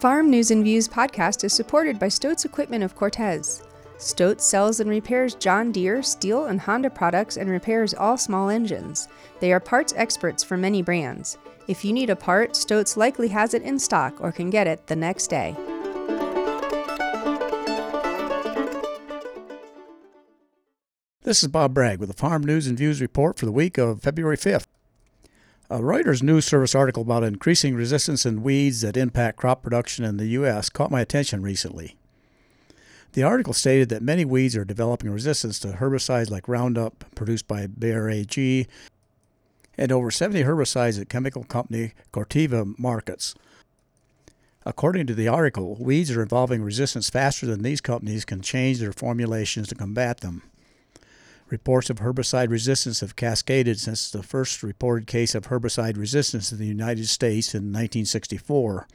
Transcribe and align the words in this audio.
Farm 0.00 0.30
News 0.30 0.52
and 0.52 0.62
Views 0.62 0.86
podcast 0.86 1.42
is 1.42 1.52
supported 1.52 1.98
by 1.98 2.06
Stoats 2.06 2.44
Equipment 2.44 2.84
of 2.84 2.94
Cortez. 2.94 3.64
Stoats 3.96 4.44
sells 4.44 4.78
and 4.78 4.88
repairs 4.88 5.34
John 5.34 5.72
Deere, 5.72 6.02
Stihl, 6.02 6.48
and 6.48 6.60
Honda 6.60 6.88
products 6.88 7.36
and 7.36 7.50
repairs 7.50 7.94
all 7.94 8.16
small 8.16 8.48
engines. 8.48 9.08
They 9.40 9.52
are 9.52 9.58
parts 9.58 9.92
experts 9.96 10.44
for 10.44 10.56
many 10.56 10.82
brands. 10.82 11.36
If 11.66 11.84
you 11.84 11.92
need 11.92 12.10
a 12.10 12.14
part, 12.14 12.54
Stoats 12.54 12.96
likely 12.96 13.26
has 13.26 13.54
it 13.54 13.62
in 13.62 13.76
stock 13.76 14.20
or 14.20 14.30
can 14.30 14.50
get 14.50 14.68
it 14.68 14.86
the 14.86 14.94
next 14.94 15.26
day. 15.26 15.56
This 21.22 21.42
is 21.42 21.48
Bob 21.48 21.74
Bragg 21.74 21.98
with 21.98 22.08
the 22.08 22.14
Farm 22.14 22.44
News 22.44 22.68
and 22.68 22.78
Views 22.78 23.00
report 23.00 23.36
for 23.36 23.46
the 23.46 23.52
week 23.52 23.76
of 23.76 24.00
February 24.00 24.36
5th. 24.36 24.66
A 25.70 25.80
Reuters 25.80 26.22
News 26.22 26.46
Service 26.46 26.74
article 26.74 27.02
about 27.02 27.24
increasing 27.24 27.74
resistance 27.74 28.24
in 28.24 28.42
weeds 28.42 28.80
that 28.80 28.96
impact 28.96 29.36
crop 29.36 29.62
production 29.62 30.02
in 30.02 30.16
the 30.16 30.28
U.S. 30.28 30.70
caught 30.70 30.90
my 30.90 31.02
attention 31.02 31.42
recently. 31.42 31.94
The 33.12 33.22
article 33.22 33.52
stated 33.52 33.90
that 33.90 34.00
many 34.00 34.24
weeds 34.24 34.56
are 34.56 34.64
developing 34.64 35.10
resistance 35.10 35.58
to 35.58 35.72
herbicides 35.72 36.30
like 36.30 36.48
Roundup, 36.48 37.04
produced 37.14 37.46
by 37.46 37.66
Bayer 37.66 38.08
AG, 38.08 38.66
and 39.76 39.92
over 39.92 40.10
70 40.10 40.42
herbicides 40.44 40.98
that 40.98 41.10
chemical 41.10 41.44
company 41.44 41.92
Corteva 42.14 42.78
markets. 42.78 43.34
According 44.64 45.06
to 45.08 45.14
the 45.14 45.28
article, 45.28 45.76
weeds 45.78 46.10
are 46.12 46.22
evolving 46.22 46.62
resistance 46.62 47.10
faster 47.10 47.44
than 47.44 47.62
these 47.62 47.82
companies 47.82 48.24
can 48.24 48.40
change 48.40 48.78
their 48.78 48.92
formulations 48.92 49.68
to 49.68 49.74
combat 49.74 50.20
them. 50.20 50.44
Reports 51.50 51.88
of 51.88 51.98
herbicide 51.98 52.50
resistance 52.50 53.00
have 53.00 53.16
cascaded 53.16 53.80
since 53.80 54.10
the 54.10 54.22
first 54.22 54.62
reported 54.62 55.06
case 55.06 55.34
of 55.34 55.46
herbicide 55.46 55.96
resistance 55.96 56.52
in 56.52 56.58
the 56.58 56.66
United 56.66 57.08
States 57.08 57.54
in 57.54 57.72
1964, 57.72 58.86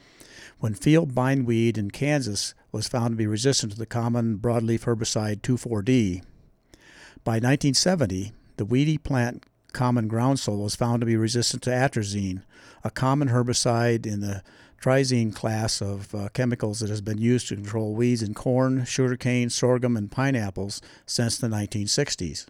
when 0.60 0.76
field 0.76 1.16
bindweed 1.16 1.80
in 1.80 1.90
Kansas 1.90 2.54
was 2.72 2.88
found 2.88 3.14
to 3.14 3.18
be 3.18 3.26
resistant 3.26 3.72
to 3.72 3.78
the 3.80 3.88
common 3.88 4.38
broadleaf 4.38 4.84
herbicide 4.84 5.42
2,4-D. 5.42 6.22
By 7.24 7.34
1970, 7.34 8.34
the 8.58 8.66
weedy 8.66 9.00
plant 9.00 9.46
common 9.72 10.08
groundsel 10.08 10.62
was 10.62 10.76
found 10.76 11.02
to 11.02 11.08
be 11.08 11.16
resistant 11.16 11.64
to 11.64 11.72
atrazine, 11.72 12.44
a 12.84 12.92
common 12.92 13.30
herbicide 13.30 14.06
in 14.06 14.22
the 14.22 14.44
triazine 14.84 15.34
class 15.34 15.82
of 15.82 16.14
uh, 16.14 16.28
chemicals 16.34 16.80
that 16.80 16.90
has 16.90 17.00
been 17.00 17.18
used 17.18 17.48
to 17.48 17.56
control 17.56 17.94
weeds 17.94 18.22
in 18.22 18.34
corn, 18.34 18.84
sugarcane, 18.84 19.50
sorghum, 19.50 19.96
and 19.96 20.12
pineapples 20.12 20.82
since 21.06 21.38
the 21.38 21.48
1960s. 21.48 22.48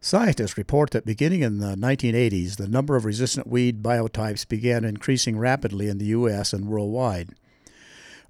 Scientists 0.00 0.56
report 0.56 0.92
that 0.92 1.04
beginning 1.04 1.42
in 1.42 1.58
the 1.58 1.74
1980s, 1.74 2.56
the 2.56 2.68
number 2.68 2.94
of 2.96 3.04
resistant 3.04 3.48
weed 3.48 3.82
biotypes 3.82 4.48
began 4.48 4.84
increasing 4.84 5.36
rapidly 5.36 5.88
in 5.88 5.98
the 5.98 6.06
U.S. 6.06 6.52
and 6.52 6.68
worldwide. 6.68 7.30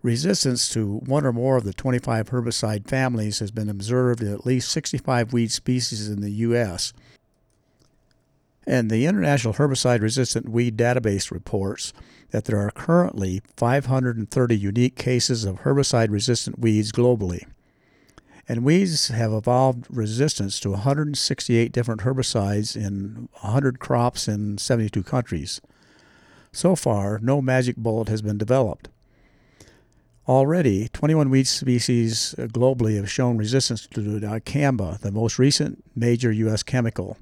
Resistance 0.03 0.71
to 0.71 0.97
one 1.01 1.27
or 1.27 1.33
more 1.33 1.59
of 1.59 1.65
the 1.65 1.75
25 1.75 2.31
herbicide 2.31 2.89
families 2.89 3.41
has 3.41 3.51
been 3.51 3.69
observed 3.69 4.23
in 4.23 4.33
at 4.33 4.47
least 4.47 4.71
65 4.71 5.34
weed 5.34 5.53
species 5.53 6.09
in 6.09 6.23
the 6.23 6.31
U.S., 6.31 6.95
and 8.70 8.88
the 8.88 9.04
International 9.04 9.54
Herbicide 9.54 10.00
Resistant 10.00 10.48
Weed 10.48 10.76
Database 10.76 11.32
reports 11.32 11.92
that 12.30 12.44
there 12.44 12.60
are 12.60 12.70
currently 12.70 13.42
530 13.56 14.56
unique 14.56 14.94
cases 14.94 15.44
of 15.44 15.62
herbicide 15.62 16.12
resistant 16.12 16.60
weeds 16.60 16.92
globally. 16.92 17.44
And 18.48 18.62
weeds 18.62 19.08
have 19.08 19.32
evolved 19.32 19.88
resistance 19.91 20.60
to 20.60 20.70
168 20.70 21.72
different 21.72 22.02
herbicides 22.02 22.76
in 22.76 23.28
100 23.41 23.80
crops 23.80 24.28
in 24.28 24.56
72 24.56 25.02
countries. 25.02 25.60
So 26.52 26.76
far, 26.76 27.18
no 27.18 27.42
magic 27.42 27.76
bullet 27.76 28.08
has 28.08 28.22
been 28.22 28.38
developed. 28.38 28.88
Already, 30.28 30.86
21 30.92 31.28
weed 31.28 31.48
species 31.48 32.36
globally 32.38 32.94
have 32.98 33.10
shown 33.10 33.36
resistance 33.36 33.88
to 33.88 34.00
dicamba, 34.00 35.00
the 35.00 35.10
most 35.10 35.41
recent 35.41 35.82
major 35.97 36.30
U.S. 36.30 36.62
chemical 36.62 37.16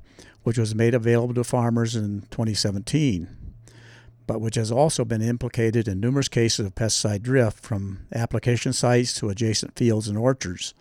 which 0.48 0.56
was 0.56 0.74
made 0.74 0.94
available 0.94 1.34
to 1.34 1.44
farmers 1.44 1.94
in 1.94 2.22
2017, 2.30 3.28
but 4.26 4.40
which 4.40 4.54
has 4.54 4.72
also 4.72 5.04
been 5.04 5.20
implicated 5.20 5.86
in 5.86 6.00
numerous 6.00 6.26
cases 6.26 6.64
of 6.64 6.74
pesticide 6.74 7.20
drift 7.20 7.62
from 7.62 8.06
application 8.14 8.72
sites 8.72 9.12
to 9.12 9.28
adjacent 9.28 9.76
fields 9.76 10.08
and 10.08 10.16
orchards, 10.16 10.72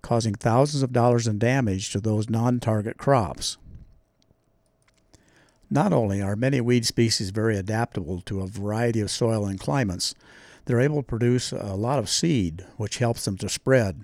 causing 0.00 0.32
thousands 0.32 0.82
of 0.82 0.94
dollars 0.94 1.26
in 1.26 1.38
damage 1.38 1.90
to 1.90 2.00
those 2.00 2.30
non 2.30 2.60
target 2.60 2.96
crops. 2.96 3.58
Not 5.68 5.92
only 5.92 6.22
are 6.22 6.34
many 6.34 6.62
weed 6.62 6.86
species 6.86 7.28
very 7.28 7.58
adaptable 7.58 8.22
to 8.22 8.40
a 8.40 8.46
variety 8.46 9.02
of 9.02 9.10
soil 9.10 9.44
and 9.44 9.60
climates, 9.60 10.14
they're 10.64 10.80
able 10.80 11.02
to 11.02 11.06
produce 11.06 11.52
a 11.52 11.76
lot 11.76 11.98
of 11.98 12.08
seed, 12.08 12.64
which 12.78 12.96
helps 12.96 13.26
them 13.26 13.36
to 13.36 13.50
spread. 13.50 14.00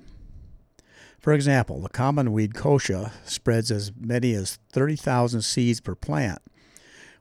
For 1.19 1.33
example, 1.33 1.81
the 1.81 1.89
common 1.89 2.33
weed 2.33 2.55
kochia 2.55 3.13
spreads 3.25 3.71
as 3.71 3.93
many 3.99 4.33
as 4.35 4.59
30,000 4.73 5.43
seeds 5.43 5.81
per 5.81 5.95
plant, 5.95 6.41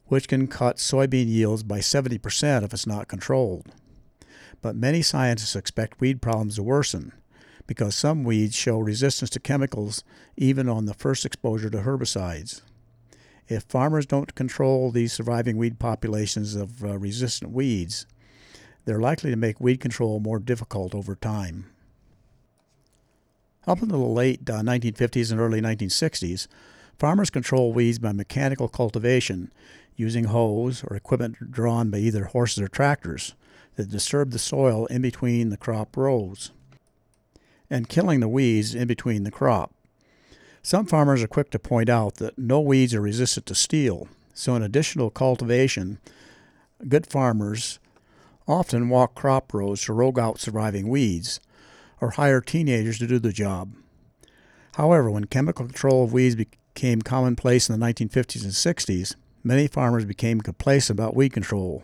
which 0.05 0.27
can 0.27 0.47
cut 0.47 0.77
soybean 0.77 1.27
yields 1.27 1.63
by 1.63 1.79
70% 1.79 2.63
if 2.63 2.73
it's 2.73 2.87
not 2.87 3.07
controlled. 3.07 3.67
But 4.61 4.75
many 4.75 5.01
scientists 5.01 5.55
expect 5.55 5.99
weed 5.99 6.21
problems 6.21 6.55
to 6.55 6.63
worsen 6.63 7.13
because 7.67 7.95
some 7.95 8.23
weeds 8.23 8.55
show 8.55 8.79
resistance 8.79 9.29
to 9.31 9.39
chemicals 9.39 10.03
even 10.37 10.69
on 10.69 10.85
the 10.85 10.93
first 10.93 11.25
exposure 11.25 11.69
to 11.69 11.79
herbicides. 11.79 12.61
If 13.47 13.63
farmers 13.63 14.05
don't 14.05 14.35
control 14.35 14.91
these 14.91 15.13
surviving 15.13 15.57
weed 15.57 15.79
populations 15.79 16.55
of 16.55 16.83
uh, 16.83 16.97
resistant 16.97 17.51
weeds, 17.51 18.05
they're 18.85 18.99
likely 18.99 19.29
to 19.31 19.35
make 19.35 19.59
weed 19.59 19.79
control 19.79 20.19
more 20.19 20.39
difficult 20.39 20.93
over 20.95 21.15
time. 21.15 21.71
Up 23.67 23.81
until 23.81 23.99
the 23.99 24.05
late 24.05 24.47
uh, 24.49 24.61
1950s 24.61 25.31
and 25.31 25.39
early 25.39 25.59
1960s, 25.59 26.47
farmers 26.99 27.31
controlled 27.31 27.75
weeds 27.75 27.97
by 27.97 28.11
mechanical 28.11 28.67
cultivation 28.67 29.51
using 29.95 30.25
hoes 30.25 30.83
or 30.83 30.95
equipment 30.95 31.51
drawn 31.51 31.89
by 31.89 31.97
either 31.97 32.25
horses 32.25 32.61
or 32.61 32.67
tractors 32.67 33.33
that 33.75 33.89
disturbed 33.89 34.33
the 34.33 34.39
soil 34.39 34.85
in 34.87 35.01
between 35.01 35.49
the 35.49 35.57
crop 35.57 35.97
rows 35.97 36.51
and 37.69 37.89
killing 37.89 38.19
the 38.19 38.27
weeds 38.27 38.75
in 38.75 38.87
between 38.87 39.23
the 39.23 39.31
crop. 39.31 39.73
Some 40.61 40.85
farmers 40.85 41.23
are 41.23 41.27
quick 41.27 41.49
to 41.51 41.59
point 41.59 41.89
out 41.89 42.15
that 42.15 42.37
no 42.37 42.59
weeds 42.61 42.93
are 42.93 43.01
resistant 43.01 43.45
to 43.47 43.55
steel, 43.55 44.07
so 44.33 44.55
in 44.55 44.61
additional 44.61 45.09
cultivation, 45.09 45.99
good 46.87 47.07
farmers 47.07 47.79
often 48.47 48.89
walk 48.89 49.15
crop 49.15 49.53
rows 49.53 49.81
to 49.83 49.93
rogue 49.93 50.19
out 50.19 50.39
surviving 50.39 50.87
weeds 50.87 51.39
or 52.05 52.11
hire 52.11 52.39
teenagers 52.39 52.99
to 52.99 53.07
do 53.07 53.17
the 53.17 53.31
job. 53.33 53.73
However, 54.75 55.09
when 55.09 55.25
chemical 55.25 55.65
control 55.65 56.03
of 56.03 56.13
weeds 56.13 56.35
became 56.35 57.01
commonplace 57.01 57.67
in 57.67 57.79
the 57.79 57.83
1950s 57.83 58.43
and 58.43 58.51
60s, 58.51 59.15
many 59.43 59.65
farmers 59.65 60.05
became 60.05 60.39
complacent 60.39 60.99
about 60.99 61.15
weed 61.15 61.33
control. 61.33 61.83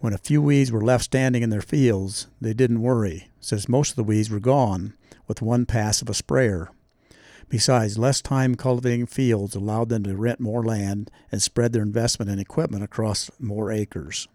When 0.00 0.12
a 0.12 0.18
few 0.18 0.42
weeds 0.42 0.72
were 0.72 0.82
left 0.82 1.04
standing 1.04 1.44
in 1.44 1.50
their 1.50 1.62
fields, 1.62 2.26
they 2.40 2.54
didn't 2.54 2.82
worry, 2.82 3.28
since 3.40 3.68
most 3.68 3.90
of 3.90 3.96
the 3.96 4.04
weeds 4.04 4.30
were 4.30 4.40
gone 4.40 4.94
with 5.28 5.42
one 5.42 5.64
pass 5.64 6.02
of 6.02 6.10
a 6.10 6.14
sprayer. 6.14 6.70
Besides, 7.48 7.96
less 7.96 8.20
time 8.20 8.56
cultivating 8.56 9.06
fields 9.06 9.54
allowed 9.54 9.90
them 9.90 10.02
to 10.02 10.16
rent 10.16 10.40
more 10.40 10.64
land 10.64 11.08
and 11.30 11.40
spread 11.40 11.72
their 11.72 11.82
investment 11.82 12.32
in 12.32 12.40
equipment 12.40 12.82
across 12.82 13.30
more 13.38 13.70
acres. 13.70 14.26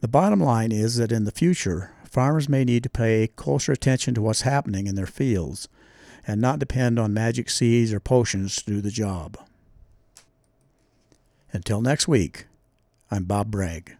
The 0.00 0.08
bottom 0.08 0.40
line 0.40 0.72
is 0.72 0.96
that 0.96 1.12
in 1.12 1.24
the 1.24 1.30
future, 1.30 1.93
farmers 2.14 2.48
may 2.48 2.64
need 2.64 2.84
to 2.84 2.88
pay 2.88 3.26
closer 3.26 3.72
attention 3.72 4.14
to 4.14 4.22
what's 4.22 4.42
happening 4.42 4.86
in 4.86 4.94
their 4.94 5.04
fields 5.04 5.68
and 6.24 6.40
not 6.40 6.60
depend 6.60 6.96
on 6.96 7.12
magic 7.12 7.50
seeds 7.50 7.92
or 7.92 7.98
potions 7.98 8.54
to 8.56 8.64
do 8.64 8.80
the 8.80 8.90
job. 8.90 9.36
Until 11.52 11.80
next 11.80 12.06
week, 12.06 12.46
I'm 13.10 13.24
Bob 13.24 13.50
Bragg. 13.50 13.96